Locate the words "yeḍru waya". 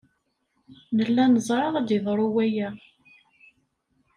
1.91-2.69